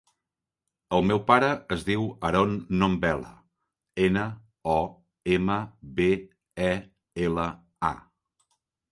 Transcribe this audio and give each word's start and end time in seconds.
El 0.99 1.03
meu 1.07 1.19
pare 1.25 1.49
es 1.73 1.83
diu 1.89 2.05
Haron 2.29 2.55
Nombela: 2.83 3.33
ena, 4.05 4.23
o, 4.75 4.77
ema, 5.35 5.59
be, 5.99 6.07
e, 6.69 6.71
ela, 7.27 7.47
a. 7.91 7.93